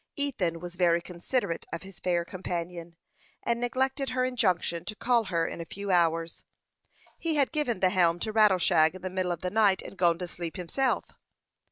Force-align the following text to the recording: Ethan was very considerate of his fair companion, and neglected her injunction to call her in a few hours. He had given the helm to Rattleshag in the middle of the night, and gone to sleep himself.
Ethan 0.15 0.59
was 0.59 0.77
very 0.77 0.99
considerate 0.99 1.67
of 1.71 1.83
his 1.83 1.99
fair 1.99 2.25
companion, 2.25 2.95
and 3.43 3.61
neglected 3.61 4.09
her 4.09 4.25
injunction 4.25 4.83
to 4.85 4.95
call 4.95 5.25
her 5.25 5.45
in 5.47 5.61
a 5.61 5.65
few 5.65 5.91
hours. 5.91 6.43
He 7.19 7.35
had 7.35 7.51
given 7.51 7.81
the 7.81 7.91
helm 7.91 8.17
to 8.21 8.33
Rattleshag 8.33 8.95
in 8.95 9.03
the 9.03 9.11
middle 9.11 9.31
of 9.31 9.41
the 9.41 9.51
night, 9.51 9.83
and 9.83 9.95
gone 9.95 10.17
to 10.17 10.27
sleep 10.27 10.55
himself. 10.57 11.05